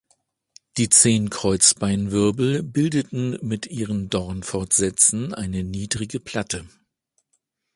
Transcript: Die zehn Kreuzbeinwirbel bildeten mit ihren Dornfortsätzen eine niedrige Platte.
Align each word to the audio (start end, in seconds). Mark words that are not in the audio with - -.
Die 0.77 0.89
zehn 0.89 1.29
Kreuzbeinwirbel 1.29 2.63
bildeten 2.63 3.37
mit 3.47 3.67
ihren 3.67 4.09
Dornfortsätzen 4.09 5.35
eine 5.35 5.63
niedrige 5.63 6.19
Platte. 6.19 6.67